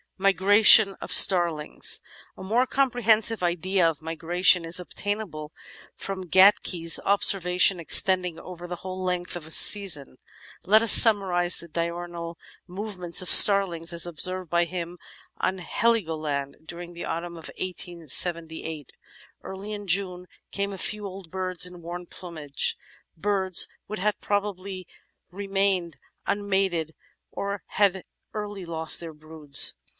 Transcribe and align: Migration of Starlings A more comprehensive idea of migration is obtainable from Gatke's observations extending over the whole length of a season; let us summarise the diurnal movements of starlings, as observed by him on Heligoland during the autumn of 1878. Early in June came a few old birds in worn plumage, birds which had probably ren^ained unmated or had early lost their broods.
Migration 0.17 0.93
of 0.95 1.11
Starlings 1.11 1.99
A 2.37 2.43
more 2.43 2.67
comprehensive 2.67 3.41
idea 3.41 3.87
of 3.87 4.01
migration 4.03 4.65
is 4.65 4.79
obtainable 4.79 5.51
from 5.95 6.27
Gatke's 6.29 6.99
observations 7.05 7.79
extending 7.81 8.39
over 8.39 8.67
the 8.67 8.77
whole 8.77 9.03
length 9.03 9.35
of 9.35 9.45
a 9.47 9.51
season; 9.51 10.17
let 10.63 10.81
us 10.83 10.91
summarise 10.91 11.57
the 11.57 11.67
diurnal 11.67 12.37
movements 12.67 13.23
of 13.23 13.29
starlings, 13.29 13.93
as 13.93 14.05
observed 14.07 14.49
by 14.49 14.65
him 14.65 14.97
on 15.37 15.57
Heligoland 15.59 16.65
during 16.67 16.93
the 16.93 17.05
autumn 17.05 17.33
of 17.37 17.49
1878. 17.59 18.91
Early 19.43 19.71
in 19.71 19.87
June 19.87 20.27
came 20.51 20.71
a 20.73 20.77
few 20.79 21.05
old 21.05 21.31
birds 21.31 21.65
in 21.65 21.81
worn 21.81 22.05
plumage, 22.07 22.75
birds 23.17 23.67
which 23.87 23.99
had 23.99 24.19
probably 24.19 24.87
ren^ained 25.31 25.95
unmated 26.27 26.91
or 27.31 27.63
had 27.67 28.03
early 28.35 28.65
lost 28.65 28.99
their 28.99 29.13
broods. 29.13 29.79